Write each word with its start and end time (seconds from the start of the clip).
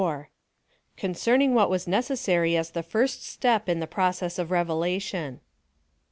CONCERNING 0.97 1.53
WHAT 1.53 1.69
WAS 1.69 1.85
NECESSARY 1.87 2.57
AS 2.57 2.71
THE 2.71 2.81
FIRST 2.81 3.23
STEP 3.23 3.69
IN 3.69 3.81
THE 3.81 3.85
PROCESS 3.85 4.39
OF 4.39 4.49
REVELATION. 4.49 5.41